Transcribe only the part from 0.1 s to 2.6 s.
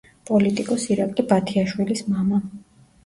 პოლიტიკოს ირაკლი ბათიაშვილის მამა.